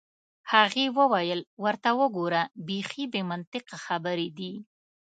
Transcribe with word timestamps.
هغې 0.53 0.85
وویل: 0.97 1.39
ورته 1.63 1.89
وګوره، 1.99 2.41
بیخي 2.67 3.03
بې 3.11 3.21
منطقه 3.31 3.75
خبرې 3.85 4.27
دي. 4.37 4.53